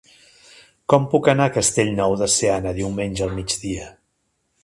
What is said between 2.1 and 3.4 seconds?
de Seana diumenge al